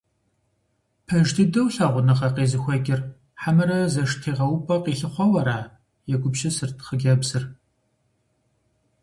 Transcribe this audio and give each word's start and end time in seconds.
Пэж 1.05 1.27
дыдэу 1.35 1.67
лъагъуныгъэ 1.75 2.29
къезыхуэкӀыр, 2.35 3.01
хьэмэрэ 3.41 3.79
зэштегъэупӀэ 3.93 4.77
къилъыхъуэу 4.83 5.35
ара?– 5.41 5.59
егупсысырт 6.13 6.77
хъыджэбзыр. 6.85 7.43